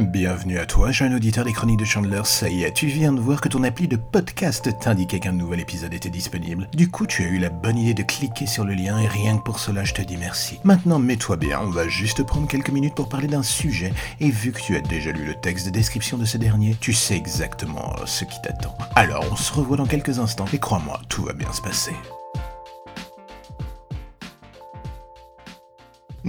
Bienvenue 0.00 0.58
à 0.58 0.66
toi, 0.66 0.92
jeune 0.92 1.12
auditeur 1.12 1.44
des 1.44 1.52
chroniques 1.52 1.80
de 1.80 1.84
Chandler. 1.84 2.20
Ça 2.22 2.48
y 2.48 2.62
est, 2.62 2.72
tu 2.72 2.86
viens 2.86 3.12
de 3.12 3.18
voir 3.18 3.40
que 3.40 3.48
ton 3.48 3.64
appli 3.64 3.88
de 3.88 3.96
podcast 3.96 4.78
t'indiquait 4.78 5.18
qu'un 5.18 5.32
nouvel 5.32 5.58
épisode 5.58 5.92
était 5.92 6.08
disponible. 6.08 6.68
Du 6.72 6.88
coup, 6.88 7.04
tu 7.04 7.24
as 7.24 7.26
eu 7.26 7.38
la 7.38 7.50
bonne 7.50 7.76
idée 7.76 7.94
de 7.94 8.04
cliquer 8.04 8.46
sur 8.46 8.64
le 8.64 8.74
lien 8.74 8.96
et 9.00 9.08
rien 9.08 9.38
que 9.38 9.42
pour 9.42 9.58
cela, 9.58 9.82
je 9.82 9.94
te 9.94 10.02
dis 10.02 10.16
merci. 10.16 10.60
Maintenant, 10.62 11.00
mets-toi 11.00 11.36
bien, 11.36 11.58
on 11.62 11.70
va 11.70 11.88
juste 11.88 12.22
prendre 12.22 12.46
quelques 12.46 12.70
minutes 12.70 12.94
pour 12.94 13.08
parler 13.08 13.26
d'un 13.26 13.42
sujet. 13.42 13.92
Et 14.20 14.30
vu 14.30 14.52
que 14.52 14.60
tu 14.60 14.76
as 14.76 14.80
déjà 14.80 15.10
lu 15.10 15.24
le 15.24 15.34
texte 15.34 15.66
de 15.66 15.72
description 15.72 16.16
de 16.16 16.24
ce 16.24 16.38
dernier, 16.38 16.76
tu 16.80 16.92
sais 16.92 17.16
exactement 17.16 17.96
ce 18.06 18.24
qui 18.24 18.40
t'attend. 18.40 18.78
Alors, 18.94 19.24
on 19.32 19.36
se 19.36 19.52
revoit 19.52 19.78
dans 19.78 19.86
quelques 19.86 20.20
instants 20.20 20.46
et 20.52 20.58
crois-moi, 20.58 21.00
tout 21.08 21.24
va 21.24 21.32
bien 21.32 21.52
se 21.52 21.60
passer. 21.60 21.94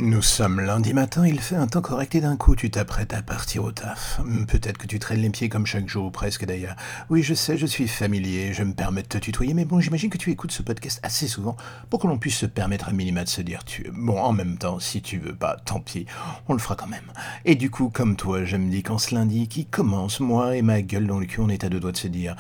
Nous 0.02 0.22
sommes 0.22 0.62
lundi 0.62 0.94
matin, 0.94 1.28
il 1.28 1.42
fait 1.42 1.58
un 1.58 1.68
temps 1.68 1.82
correct 1.82 2.16
et 2.16 2.22
d'un 2.22 2.38
coup 2.38 2.56
tu 2.56 2.72
t'apprêtes 2.72 3.14
à 3.14 3.22
partir 3.22 3.66
au 3.66 3.74
taf. 3.74 4.22
Peut-être 4.48 4.78
que 4.78 4.88
tu 4.88 4.98
traînes 4.98 5.22
les 5.22 5.30
pieds 5.30 5.50
comme 5.50 5.66
chaque 5.66 5.90
jour 5.90 6.06
ou 6.06 6.10
presque 6.10 6.46
d'ailleurs. 6.46 6.78
Oui, 7.10 7.22
je 7.22 7.34
sais, 7.34 7.58
je 7.58 7.66
suis 7.66 7.86
familier, 7.90 8.54
je 8.54 8.64
me 8.64 8.74
permets 8.74 9.02
de 9.02 9.10
te 9.10 9.18
tutoyer, 9.18 9.54
mais 9.54 9.66
bon, 9.66 9.82
j'imagine 9.82 10.10
que 10.10 10.18
tu 10.18 10.32
écoutes 10.32 10.54
ce 10.54 10.64
podcast 10.64 11.02
assez 11.04 11.28
souvent 11.28 11.58
pour 11.90 12.00
que 12.00 12.08
l'on 12.08 12.18
puisse 12.18 12.38
se 12.38 12.46
permettre 12.46 12.88
à 12.88 12.94
minima 12.94 13.26
de 13.26 13.30
se 13.30 13.42
dire 13.42 13.66
tu. 13.66 13.92
Bon, 13.94 14.18
en 14.18 14.32
même 14.32 14.58
temps, 14.58 14.80
si 14.80 15.02
tu 15.02 15.20
veux 15.20 15.36
pas, 15.36 15.58
tant 15.66 15.82
pis, 15.82 16.06
on 16.48 16.54
le 16.54 16.60
fera 16.60 16.78
quand 16.78 16.88
même. 16.88 17.12
Et 17.44 17.56
du 17.56 17.70
coup, 17.70 17.90
comme 17.90 18.16
toi, 18.16 18.46
je 18.46 18.56
me 18.56 18.72
dis 18.72 18.84
qu'en 18.84 19.00
ce 19.00 19.14
lundi 19.14 19.50
qui 19.50 19.66
commence, 19.66 20.22
moi 20.22 20.56
et 20.56 20.62
ma 20.62 20.82
gueule 20.82 21.08
dans 21.08 21.20
le 21.20 21.26
cul, 21.26 21.42
on 21.42 21.50
est 21.50 21.66
à 21.66 21.70
deux 21.70 21.82
doigts 21.82 21.92
de 21.92 21.98
se 21.98 22.08
dire 22.08 22.38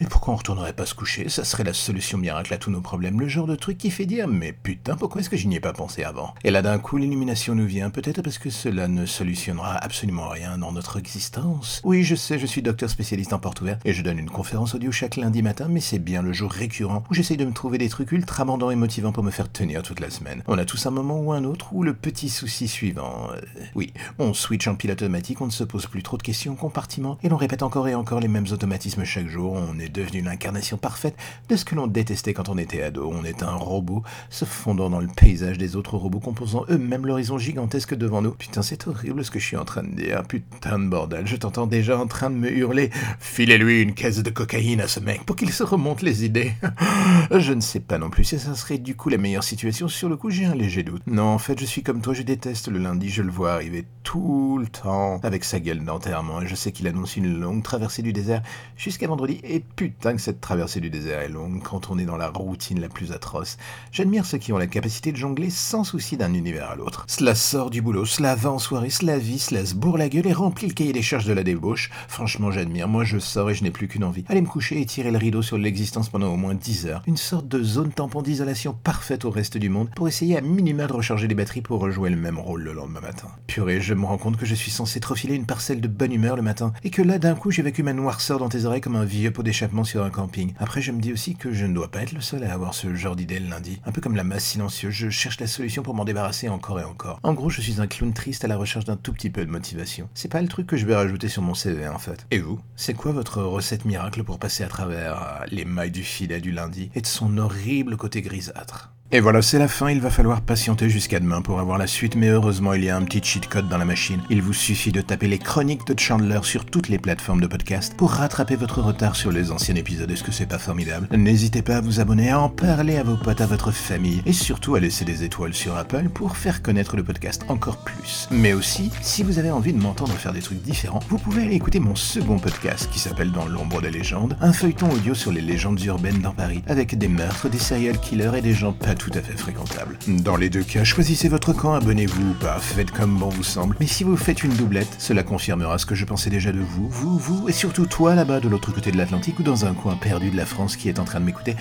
et 0.00 0.06
pourquoi 0.06 0.34
on 0.34 0.36
retournerait 0.36 0.72
pas 0.72 0.86
se 0.86 0.94
coucher? 0.94 1.28
Ça 1.28 1.44
serait 1.44 1.64
la 1.64 1.72
solution 1.72 2.18
miracle 2.18 2.52
à 2.54 2.58
tous 2.58 2.70
nos 2.70 2.80
problèmes, 2.80 3.20
le 3.20 3.28
genre 3.28 3.46
de 3.46 3.56
truc 3.56 3.78
qui 3.78 3.90
fait 3.90 4.06
dire 4.06 4.28
Mais 4.28 4.52
putain, 4.52 4.96
pourquoi 4.96 5.20
est-ce 5.20 5.30
que 5.30 5.36
je 5.36 5.46
n'y 5.46 5.56
ai 5.56 5.60
pas 5.60 5.72
pensé 5.72 6.04
avant? 6.04 6.34
Et 6.44 6.50
là 6.50 6.62
d'un 6.62 6.78
coup, 6.78 6.96
l'illumination 6.96 7.54
nous 7.54 7.66
vient, 7.66 7.90
peut-être 7.90 8.22
parce 8.22 8.38
que 8.38 8.50
cela 8.50 8.88
ne 8.88 9.06
solutionnera 9.06 9.76
absolument 9.76 10.28
rien 10.28 10.58
dans 10.58 10.72
notre 10.72 10.98
existence. 10.98 11.80
Oui, 11.84 12.04
je 12.04 12.14
sais, 12.14 12.38
je 12.38 12.46
suis 12.46 12.62
docteur 12.62 12.90
spécialiste 12.90 13.32
en 13.32 13.38
porte 13.38 13.60
ouverte 13.60 13.80
et 13.84 13.92
je 13.92 14.02
donne 14.02 14.18
une 14.18 14.30
conférence 14.30 14.74
audio 14.74 14.92
chaque 14.92 15.16
lundi 15.16 15.42
matin, 15.42 15.66
mais 15.68 15.80
c'est 15.80 15.98
bien 15.98 16.22
le 16.22 16.32
jour 16.32 16.50
récurrent 16.50 17.04
où 17.10 17.14
j'essaye 17.14 17.36
de 17.36 17.44
me 17.44 17.52
trouver 17.52 17.78
des 17.78 17.88
trucs 17.88 18.12
ultra 18.12 18.44
bandants 18.44 18.70
et 18.70 18.76
motivants 18.76 19.12
pour 19.12 19.22
me 19.22 19.30
faire 19.30 19.50
tenir 19.50 19.82
toute 19.82 20.00
la 20.00 20.10
semaine. 20.10 20.42
On 20.46 20.58
a 20.58 20.64
tous 20.64 20.86
un 20.86 20.90
moment 20.90 21.20
ou 21.20 21.32
un 21.32 21.44
autre 21.44 21.72
où 21.72 21.82
le 21.82 21.94
petit 21.94 22.28
souci 22.28 22.68
suivant. 22.68 23.28
Euh, 23.34 23.40
oui, 23.74 23.92
on 24.18 24.34
switch 24.34 24.66
en 24.66 24.74
pilote 24.74 25.02
automatique, 25.02 25.40
on 25.40 25.46
ne 25.46 25.50
se 25.50 25.64
pose 25.64 25.86
plus 25.86 26.02
trop 26.02 26.16
de 26.16 26.22
questions, 26.22 26.54
compartiment, 26.54 27.18
et 27.22 27.28
l'on 27.28 27.36
répète 27.36 27.62
encore 27.62 27.88
et 27.88 27.94
encore 27.94 28.20
les 28.20 28.28
mêmes 28.28 28.46
automatismes 28.50 29.04
chaque 29.04 29.28
jour, 29.28 29.52
on 29.52 29.78
est 29.78 29.88
devenu 29.92 30.22
l'incarnation 30.22 30.76
parfaite 30.76 31.16
de 31.48 31.56
ce 31.56 31.64
que 31.64 31.74
l'on 31.74 31.86
détestait 31.86 32.34
quand 32.34 32.48
on 32.48 32.58
était 32.58 32.82
ado. 32.82 33.10
On 33.12 33.24
est 33.24 33.42
un 33.42 33.54
robot 33.54 34.02
se 34.30 34.44
fondant 34.44 34.90
dans 34.90 35.00
le 35.00 35.08
paysage 35.08 35.58
des 35.58 35.76
autres 35.76 35.96
robots, 35.96 36.20
composant 36.20 36.64
eux-mêmes 36.70 37.06
l'horizon 37.06 37.38
gigantesque 37.38 37.94
devant 37.94 38.22
nous. 38.22 38.32
Putain, 38.32 38.62
c'est 38.62 38.86
horrible 38.86 39.24
ce 39.24 39.30
que 39.30 39.38
je 39.38 39.46
suis 39.46 39.56
en 39.56 39.64
train 39.64 39.82
de 39.82 39.94
dire. 39.94 40.22
Putain 40.24 40.78
de 40.78 40.88
bordel, 40.88 41.26
je 41.26 41.36
t'entends 41.36 41.66
déjà 41.66 41.98
en 41.98 42.06
train 42.06 42.30
de 42.30 42.36
me 42.36 42.50
hurler. 42.50 42.90
Filez-lui 43.20 43.82
une 43.82 43.94
caisse 43.94 44.22
de 44.22 44.30
cocaïne 44.30 44.80
à 44.80 44.88
ce 44.88 45.00
mec 45.00 45.24
pour 45.24 45.36
qu'il 45.36 45.52
se 45.52 45.62
remonte 45.62 46.02
les 46.02 46.24
idées. 46.24 46.52
je 47.30 47.52
ne 47.52 47.60
sais 47.60 47.80
pas 47.80 47.98
non 47.98 48.10
plus 48.10 48.24
si 48.24 48.38
ça 48.38 48.54
serait 48.54 48.78
du 48.78 48.94
coup 48.96 49.08
la 49.08 49.18
meilleure 49.18 49.44
situation. 49.44 49.88
Sur 49.88 50.08
le 50.08 50.16
coup, 50.16 50.30
j'ai 50.30 50.46
un 50.46 50.54
léger 50.54 50.82
doute. 50.82 51.02
Non, 51.06 51.24
en 51.24 51.38
fait, 51.38 51.58
je 51.58 51.64
suis 51.64 51.82
comme 51.82 52.00
toi, 52.00 52.14
je 52.14 52.22
déteste 52.22 52.68
le 52.68 52.78
lundi. 52.78 53.08
Je 53.08 53.22
le 53.22 53.30
vois 53.30 53.52
arriver 53.52 53.84
tout 54.02 54.58
le 54.58 54.66
temps 54.66 55.20
avec 55.22 55.44
sa 55.44 55.60
gueule 55.60 55.84
d'enterrement. 55.84 56.42
Et 56.42 56.46
je 56.46 56.54
sais 56.54 56.72
qu'il 56.72 56.86
annonce 56.86 57.16
une 57.16 57.38
longue 57.38 57.62
traversée 57.62 58.02
du 58.02 58.12
désert 58.12 58.42
jusqu'à 58.76 59.06
vendredi. 59.06 59.40
Et 59.44 59.64
putain 59.76 60.14
que 60.14 60.20
cette 60.20 60.40
traversée 60.40 60.80
du 60.80 60.90
désert 60.90 61.20
est 61.20 61.28
longue 61.28 61.62
quand 61.62 61.90
on 61.90 61.98
est 61.98 62.04
dans 62.04 62.16
la 62.16 62.28
routine 62.28 62.80
la 62.80 62.88
plus 62.88 63.12
atroce. 63.12 63.56
J'admire 63.90 64.26
ceux 64.26 64.38
qui 64.38 64.52
ont 64.52 64.58
la 64.58 64.66
capacité 64.66 65.12
de 65.12 65.16
jongler 65.16 65.50
sans 65.50 65.84
souci 65.84 66.16
d'un 66.16 66.34
univers 66.34 66.70
à 66.70 66.76
l'autre. 66.76 67.04
Cela 67.08 67.34
sort 67.34 67.70
du 67.70 67.82
boulot, 67.82 68.04
cela 68.04 68.34
va 68.34 68.50
en 68.50 68.58
soirée, 68.58 68.90
cela 68.90 69.18
vit, 69.18 69.38
cela 69.38 69.64
se 69.64 69.74
bourre 69.74 69.98
la 69.98 70.08
gueule 70.08 70.26
et 70.26 70.32
remplit 70.32 70.68
le 70.68 70.74
cahier 70.74 70.92
des 70.92 71.02
charges 71.02 71.26
de 71.26 71.32
la 71.32 71.42
débauche. 71.42 71.90
Franchement, 72.08 72.50
j'admire. 72.50 72.88
Moi, 72.88 73.04
je 73.04 73.18
sors 73.18 73.50
et 73.50 73.54
je 73.54 73.64
n'ai 73.64 73.70
plus 73.70 73.88
qu'une 73.88 74.04
envie. 74.04 74.24
Aller 74.28 74.42
me 74.42 74.46
coucher 74.46 74.80
et 74.80 74.86
tirer 74.86 75.10
le 75.10 75.18
rideau 75.18 75.42
sur 75.42 75.58
l'existence 75.58 76.08
pendant 76.08 76.32
au 76.32 76.36
moins 76.36 76.54
10 76.54 76.86
heures. 76.86 77.02
Une 77.06 77.16
sorte 77.16 77.48
de 77.48 77.62
zone 77.62 77.92
tampon 77.92 78.22
d'isolation 78.22 78.74
parfaite 78.74 79.24
au 79.24 79.30
reste 79.30 79.56
du 79.56 79.68
monde 79.68 79.90
pour 79.94 80.08
essayer 80.08 80.36
à 80.36 80.40
minima 80.40 80.86
de 80.86 80.92
recharger 80.92 81.28
les 81.28 81.34
batteries 81.34 81.62
pour 81.62 81.80
rejouer 81.80 82.10
le 82.10 82.16
même 82.16 82.38
rôle 82.38 82.62
le 82.62 82.72
lendemain 82.72 83.00
matin. 83.00 83.28
Purée, 83.46 83.80
je 83.80 83.94
me 83.94 84.04
rends 84.04 84.18
compte 84.18 84.36
que 84.36 84.46
je 84.46 84.54
suis 84.54 84.70
censé 84.70 85.00
te 85.00 85.08
refiler 85.08 85.34
une 85.34 85.46
parcelle 85.46 85.80
de 85.80 85.88
bonne 85.88 86.12
humeur 86.12 86.36
le 86.36 86.42
matin 86.42 86.72
et 86.84 86.90
que 86.90 87.02
là, 87.02 87.18
d'un 87.18 87.34
coup, 87.34 87.50
j'évacue 87.50 87.82
ma 87.82 87.92
noirceur 87.92 88.38
dans 88.38 88.48
tes 88.48 88.64
oreilles 88.64 88.80
comme 88.80 88.96
un 88.96 89.04
vieux 89.04 89.30
pot 89.30 89.42
sur 89.84 90.04
un 90.04 90.10
camping. 90.10 90.52
Après, 90.58 90.80
je 90.80 90.92
me 90.92 91.00
dis 91.00 91.12
aussi 91.12 91.34
que 91.34 91.52
je 91.52 91.66
ne 91.66 91.74
dois 91.74 91.90
pas 91.90 92.02
être 92.02 92.12
le 92.12 92.20
seul 92.20 92.44
à 92.44 92.52
avoir 92.52 92.74
ce 92.74 92.94
genre 92.94 93.16
d'idée 93.16 93.38
le 93.38 93.48
lundi. 93.48 93.80
Un 93.84 93.92
peu 93.92 94.00
comme 94.00 94.16
la 94.16 94.24
masse 94.24 94.44
silencieuse, 94.44 94.92
je 94.92 95.10
cherche 95.10 95.40
la 95.40 95.46
solution 95.46 95.82
pour 95.82 95.94
m'en 95.94 96.04
débarrasser 96.04 96.48
encore 96.48 96.80
et 96.80 96.84
encore. 96.84 97.20
En 97.22 97.32
gros, 97.32 97.50
je 97.50 97.60
suis 97.60 97.80
un 97.80 97.86
clown 97.86 98.12
triste 98.12 98.44
à 98.44 98.48
la 98.48 98.56
recherche 98.56 98.84
d'un 98.84 98.96
tout 98.96 99.12
petit 99.12 99.30
peu 99.30 99.44
de 99.44 99.50
motivation. 99.50 100.08
C'est 100.14 100.30
pas 100.30 100.42
le 100.42 100.48
truc 100.48 100.66
que 100.66 100.76
je 100.76 100.86
vais 100.86 100.94
rajouter 100.96 101.28
sur 101.28 101.42
mon 101.42 101.54
CV 101.54 101.88
en 101.88 101.98
fait. 101.98 102.26
Et 102.30 102.38
vous? 102.38 102.60
C'est 102.76 102.94
quoi 102.94 103.12
votre 103.12 103.42
recette 103.42 103.84
miracle 103.84 104.24
pour 104.24 104.38
passer 104.38 104.64
à 104.64 104.68
travers 104.68 105.22
euh, 105.22 105.44
les 105.50 105.64
mailles 105.64 105.90
du 105.90 106.02
filet 106.02 106.40
du 106.40 106.52
lundi 106.52 106.90
et 106.94 107.00
de 107.00 107.06
son 107.06 107.38
horrible 107.38 107.96
côté 107.96 108.22
grisâtre? 108.22 108.91
Et 109.14 109.20
voilà, 109.20 109.42
c'est 109.42 109.58
la 109.58 109.68
fin, 109.68 109.90
il 109.90 110.00
va 110.00 110.08
falloir 110.08 110.40
patienter 110.40 110.88
jusqu'à 110.88 111.20
demain 111.20 111.42
pour 111.42 111.60
avoir 111.60 111.76
la 111.76 111.86
suite, 111.86 112.16
mais 112.16 112.28
heureusement 112.28 112.72
il 112.72 112.82
y 112.82 112.88
a 112.88 112.96
un 112.96 113.02
petit 113.02 113.20
cheat 113.22 113.46
code 113.46 113.68
dans 113.68 113.76
la 113.76 113.84
machine. 113.84 114.22
Il 114.30 114.40
vous 114.40 114.54
suffit 114.54 114.90
de 114.90 115.02
taper 115.02 115.28
les 115.28 115.36
chroniques 115.36 115.86
de 115.86 115.98
Chandler 116.00 116.40
sur 116.44 116.64
toutes 116.64 116.88
les 116.88 116.96
plateformes 116.96 117.42
de 117.42 117.46
podcast 117.46 117.94
pour 117.94 118.10
rattraper 118.10 118.56
votre 118.56 118.80
retard 118.80 119.14
sur 119.14 119.30
les 119.30 119.50
anciens 119.50 119.74
épisodes. 119.74 120.10
Est-ce 120.10 120.24
que 120.24 120.32
c'est 120.32 120.46
pas 120.46 120.58
formidable? 120.58 121.08
N'hésitez 121.14 121.60
pas 121.60 121.76
à 121.76 121.80
vous 121.82 122.00
abonner, 122.00 122.30
à 122.30 122.40
en 122.40 122.48
parler 122.48 122.96
à 122.96 123.02
vos 123.02 123.18
potes, 123.18 123.42
à 123.42 123.46
votre 123.46 123.70
famille, 123.70 124.22
et 124.24 124.32
surtout 124.32 124.76
à 124.76 124.80
laisser 124.80 125.04
des 125.04 125.24
étoiles 125.24 125.52
sur 125.52 125.76
Apple 125.76 126.08
pour 126.08 126.38
faire 126.38 126.62
connaître 126.62 126.96
le 126.96 127.04
podcast 127.04 127.44
encore 127.48 127.84
plus. 127.84 128.28
Mais 128.30 128.54
aussi, 128.54 128.90
si 129.02 129.22
vous 129.22 129.38
avez 129.38 129.50
envie 129.50 129.74
de 129.74 129.78
m'entendre 129.78 130.14
faire 130.14 130.32
des 130.32 130.40
trucs 130.40 130.62
différents, 130.62 131.00
vous 131.10 131.18
pouvez 131.18 131.42
aller 131.42 131.56
écouter 131.56 131.80
mon 131.80 131.96
second 131.96 132.38
podcast 132.38 132.88
qui 132.90 132.98
s'appelle 132.98 133.30
Dans 133.30 133.44
l'ombre 133.44 133.82
des 133.82 133.90
légendes, 133.90 134.38
un 134.40 134.54
feuilleton 134.54 134.90
audio 134.90 135.12
sur 135.12 135.32
les 135.32 135.42
légendes 135.42 135.82
urbaines 135.82 136.22
dans 136.22 136.32
Paris, 136.32 136.62
avec 136.66 136.96
des 136.96 137.08
meurtres, 137.08 137.50
des 137.50 137.58
serial 137.58 138.00
killers 138.00 138.38
et 138.38 138.40
des 138.40 138.54
gens 138.54 138.72
pas 138.72 138.94
tout 139.02 139.18
à 139.18 139.20
fait 139.20 139.36
fréquentable. 139.36 139.98
Dans 140.06 140.36
les 140.36 140.48
deux 140.48 140.62
cas, 140.62 140.84
choisissez 140.84 141.28
votre 141.28 141.52
camp, 141.52 141.74
abonnez-vous 141.74 142.30
ou 142.30 142.34
pas, 142.34 142.60
faites 142.60 142.92
comme 142.92 143.18
bon 143.18 143.30
vous 143.30 143.42
semble. 143.42 143.76
Mais 143.80 143.88
si 143.88 144.04
vous 144.04 144.16
faites 144.16 144.44
une 144.44 144.54
doublette, 144.54 144.94
cela 144.98 145.24
confirmera 145.24 145.76
ce 145.78 145.86
que 145.86 145.96
je 145.96 146.04
pensais 146.04 146.30
déjà 146.30 146.52
de 146.52 146.60
vous, 146.60 146.88
vous, 146.88 147.18
vous, 147.18 147.48
et 147.48 147.52
surtout 147.52 147.86
toi 147.86 148.14
là-bas 148.14 148.38
de 148.38 148.48
l'autre 148.48 148.72
côté 148.72 148.92
de 148.92 148.96
l'Atlantique 148.96 149.40
ou 149.40 149.42
dans 149.42 149.64
un 149.64 149.74
coin 149.74 149.96
perdu 149.96 150.30
de 150.30 150.36
la 150.36 150.46
France 150.46 150.76
qui 150.76 150.88
est 150.88 151.00
en 151.00 151.04
train 151.04 151.18
de 151.18 151.24
m'écouter. 151.24 151.56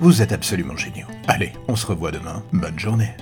Vous 0.00 0.20
êtes 0.20 0.32
absolument 0.32 0.76
géniaux. 0.76 1.06
Allez, 1.28 1.52
on 1.68 1.76
se 1.76 1.86
revoit 1.86 2.10
demain. 2.10 2.42
Bonne 2.52 2.78
journée. 2.78 3.14